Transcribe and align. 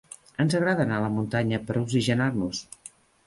Ens 0.43 0.55
agrada 0.59 0.81
anar 0.85 0.95
a 1.01 1.03
la 1.03 1.11
muntanya 1.17 1.59
per 1.67 1.77
oxigenar-nos. 1.83 2.63